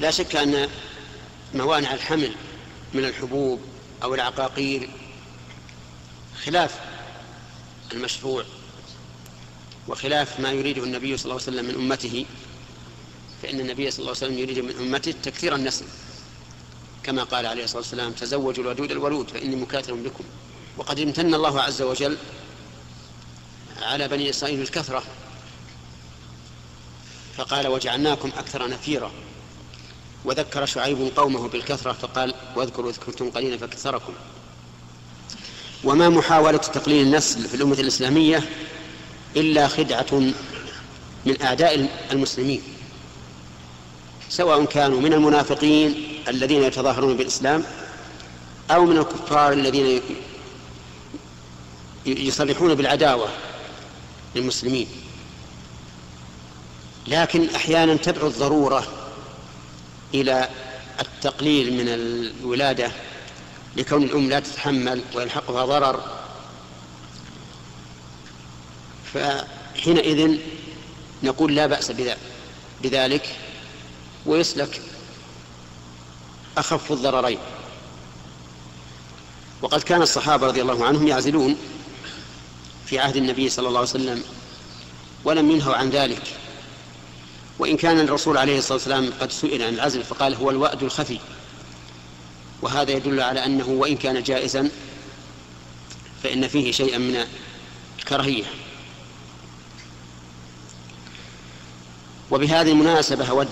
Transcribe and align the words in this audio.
لا 0.00 0.10
شك 0.10 0.36
أن 0.36 0.68
موانع 1.54 1.94
الحمل 1.94 2.34
من 2.94 3.04
الحبوب 3.04 3.60
أو 4.02 4.14
العقاقير 4.14 4.90
خلاف 6.44 6.80
المشروع 7.92 8.44
وخلاف 9.88 10.40
ما 10.40 10.52
يريده 10.52 10.84
النبي 10.84 11.16
صلى 11.16 11.24
الله 11.24 11.42
عليه 11.46 11.58
وسلم 11.58 11.64
من 11.64 11.74
أمته 11.74 12.26
فإن 13.42 13.60
النبي 13.60 13.90
صلى 13.90 13.98
الله 13.98 14.16
عليه 14.16 14.26
وسلم 14.26 14.38
يريد 14.38 14.58
من 14.58 14.76
أمته 14.86 15.14
تكثير 15.22 15.54
النسل. 15.54 15.84
كما 17.02 17.22
قال 17.22 17.46
عليه 17.46 17.64
الصلاة 17.64 17.78
والسلام 17.78 18.12
تزوجوا 18.12 18.64
الودود 18.64 18.90
الولود 18.90 19.30
فإني 19.30 19.56
مكاثر 19.56 19.94
بكم. 19.94 20.24
وقد 20.76 21.00
امتن 21.00 21.34
الله 21.34 21.62
عز 21.62 21.82
وجل 21.82 22.16
على 23.82 24.08
بني 24.08 24.30
إسرائيل 24.30 24.60
الكثرة 24.60 25.02
فقال 27.36 27.66
وجعلناكم 27.66 28.30
أكثر 28.36 28.68
نفيرا. 28.68 29.12
وذكر 30.26 30.66
شعيب 30.66 31.12
قومه 31.16 31.48
بالكثرة 31.48 31.92
فقال 31.92 32.34
واذكروا 32.56 32.90
إذ 32.90 32.96
كنتم 32.96 33.30
قليلا 33.30 33.56
فكثركم. 33.56 34.12
وما 35.84 36.08
محاولة 36.08 36.58
تقليل 36.58 37.06
النسل 37.06 37.48
في 37.48 37.54
الأمة 37.54 37.80
الإسلامية 37.80 38.42
إلا 39.36 39.68
خدعة 39.68 40.32
من 41.26 41.42
أعداء 41.42 41.88
المسلمين 42.12 42.62
سواء 44.28 44.64
كانوا 44.64 45.00
من 45.00 45.12
المنافقين 45.12 45.94
الذين 46.28 46.62
يتظاهرون 46.62 47.16
بالإسلام 47.16 47.64
أو 48.70 48.84
من 48.84 48.98
الكفار 48.98 49.52
الذين 49.52 50.00
يصرحون 52.06 52.74
بالعداوة 52.74 53.28
للمسلمين. 54.34 54.86
لكن 57.06 57.48
أحيانا 57.54 57.96
تدعو 57.96 58.26
الضرورة 58.26 58.86
إلى 60.20 60.48
التقليل 61.00 61.72
من 61.72 61.88
الولادة 61.88 62.92
لكون 63.76 64.02
الأم 64.02 64.28
لا 64.28 64.40
تتحمل 64.40 65.02
ويلحقها 65.14 65.64
ضرر. 65.66 66.02
فحينئذ 69.14 70.38
نقول 71.22 71.54
لا 71.54 71.66
بأس 71.66 71.92
بذلك 72.82 73.36
ويسلك 74.26 74.80
أخف 76.58 76.92
الضررين. 76.92 77.38
وقد 79.62 79.82
كان 79.82 80.02
الصحابة 80.02 80.46
رضي 80.46 80.62
الله 80.62 80.84
عنهم 80.86 81.08
يعزلون 81.08 81.56
في 82.86 82.98
عهد 82.98 83.16
النبي 83.16 83.48
صلى 83.48 83.68
الله 83.68 83.80
عليه 83.80 83.90
وسلم 83.90 84.22
ولم 85.24 85.50
ينهوا 85.50 85.74
عن 85.74 85.90
ذلك. 85.90 86.22
وإن 87.58 87.76
كان 87.76 88.00
الرسول 88.00 88.38
عليه 88.38 88.58
الصلاة 88.58 88.74
والسلام 88.74 89.12
قد 89.20 89.32
سئل 89.32 89.62
عن 89.62 89.74
العزل 89.74 90.04
فقال 90.04 90.34
هو 90.34 90.50
الوأد 90.50 90.82
الخفي. 90.82 91.18
وهذا 92.62 92.90
يدل 92.90 93.20
على 93.20 93.44
أنه 93.44 93.68
وإن 93.68 93.96
كان 93.96 94.22
جائزا 94.22 94.70
فإن 96.22 96.48
فيه 96.48 96.72
شيئا 96.72 96.98
من 96.98 97.26
الكراهية. 97.98 98.44
وبهذه 102.30 102.70
المناسبة 102.70 103.30
أود 103.30 103.48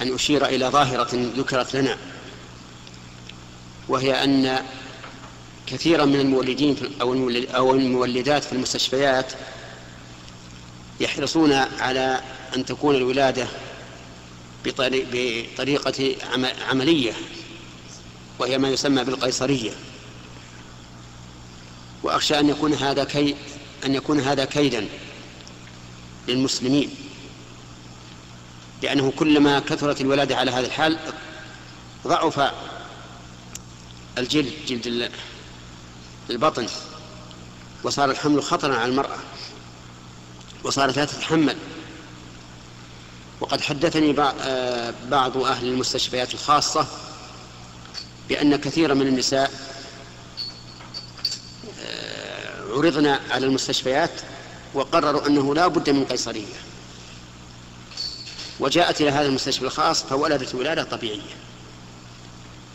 أن 0.00 0.14
أشير 0.14 0.46
إلى 0.46 0.66
ظاهرة 0.66 1.08
ذكرت 1.36 1.76
لنا 1.76 1.96
وهي 3.88 4.24
أن 4.24 4.64
كثيرا 5.66 6.04
من 6.04 6.20
المولدين 6.20 6.76
أو 7.54 7.74
المولدات 7.74 8.44
في 8.44 8.52
المستشفيات 8.52 9.32
يحرصون 11.00 11.52
على 11.52 12.20
أن 12.56 12.64
تكون 12.64 12.96
الولادة 12.96 13.48
بطريقة 14.64 16.16
عملية 16.70 17.12
وهي 18.38 18.58
ما 18.58 18.68
يسمى 18.68 19.04
بالقيصرية. 19.04 19.72
وأخشى 22.02 22.38
أن 22.38 22.48
يكون 22.48 22.74
هذا 22.74 23.04
كي 23.04 23.36
أن 23.84 23.94
يكون 23.94 24.20
هذا 24.20 24.44
كيدا 24.44 24.88
للمسلمين 26.28 26.90
لأنه 28.82 29.12
كلما 29.16 29.60
كثرت 29.60 30.00
الولادة 30.00 30.36
على 30.36 30.50
هذا 30.50 30.66
الحال 30.66 30.98
ضعف 32.06 32.52
الجلد 34.18 34.52
جلد 34.66 35.12
البطن 36.30 36.66
وصار 37.82 38.10
الحمل 38.10 38.42
خطرا 38.42 38.76
على 38.76 38.90
المرأة. 38.90 39.18
وصارت 40.64 40.96
لا 40.96 41.04
تتحمل 41.04 41.56
وقد 43.40 43.60
حدثني 43.60 44.14
آه، 44.20 44.94
بعض 45.10 45.36
أهل 45.36 45.66
المستشفيات 45.66 46.34
الخاصة 46.34 46.86
بأن 48.28 48.56
كثيرا 48.56 48.94
من 48.94 49.06
النساء 49.06 49.50
آه، 51.80 52.72
عرضنا 52.72 53.20
على 53.30 53.46
المستشفيات 53.46 54.10
وقرروا 54.74 55.26
أنه 55.26 55.54
لا 55.54 55.66
بد 55.66 55.90
من 55.90 56.04
قيصرية. 56.04 56.60
وجاءت 58.60 59.00
إلى 59.00 59.10
هذا 59.10 59.26
المستشفى 59.26 59.64
الخاص 59.64 60.02
فولدت 60.02 60.54
ولادة 60.54 60.82
طبيعية. 60.82 61.36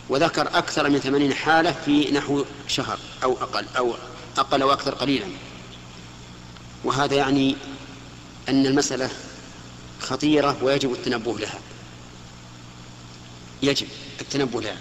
وذكر 0.10 0.48
أكثر 0.58 0.90
من 0.90 1.00
ثمانين 1.00 1.34
حالة 1.34 1.76
في 1.86 2.12
نحو 2.12 2.46
شهر 2.68 3.00
أو 3.24 3.34
أقل 3.34 3.66
أو 3.78 3.96
أقل 4.38 4.62
أو 4.62 4.74
أكثر 4.74 4.96
قليلا. 4.96 5.26
وهذا 6.84 7.16
يعني 7.16 7.56
أن 8.50 8.66
المسألة 8.66 9.10
خطيرة 10.00 10.58
ويجب 10.64 10.94
التنبه 10.94 11.40
لها. 11.40 11.60
يجب 13.64 13.88
التنبه 14.22 14.62
لها. 14.62 14.78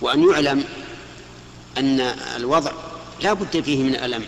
وأن 0.00 0.30
يعلم 0.30 0.64
أن 1.78 2.00
الوضع 2.36 2.72
لا 3.20 3.32
بد 3.32 3.60
فيه 3.60 3.82
من 3.82 3.96
ألم 3.96 4.26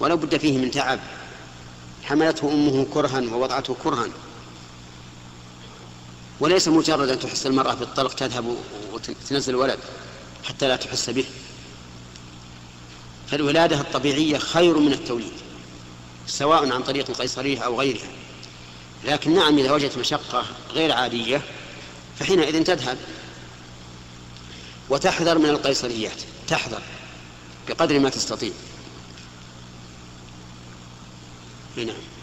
ولا 0.00 0.14
بد 0.14 0.36
فيه 0.36 0.58
من 0.58 0.70
تعب. 0.70 1.00
حملته 2.02 2.52
أمه 2.52 2.86
كرها 2.94 3.20
ووضعته 3.20 3.76
كرها. 3.82 4.06
وليس 6.40 6.68
مجرد 6.68 7.08
أن 7.08 7.18
تحس 7.18 7.46
المرأة 7.46 7.74
بالطلق 7.74 8.14
تذهب 8.14 8.56
وتنزل 8.92 9.54
الولد 9.54 9.78
حتى 10.44 10.68
لا 10.68 10.76
تحس 10.76 11.10
به. 11.10 11.24
فالولادة 13.28 13.80
الطبيعية 13.80 14.38
خير 14.38 14.78
من 14.78 14.92
التوليد. 14.92 15.32
سواء 16.30 16.72
عن 16.72 16.82
طريق 16.82 17.10
القيصرية 17.10 17.60
أو 17.60 17.80
غيرها. 17.80 18.10
لكن 19.04 19.34
نعم 19.34 19.58
إذا 19.58 19.72
وجدت 19.72 19.98
مشقة 19.98 20.44
غير 20.72 20.92
عادية 20.92 21.42
فحينئذ 22.18 22.64
تذهب 22.64 22.98
وتحذر 24.88 25.38
من 25.38 25.50
القيصريات. 25.50 26.22
تحذر 26.48 26.82
بقدر 27.68 27.98
ما 27.98 28.10
تستطيع. 28.10 28.52
نعم. 31.76 32.19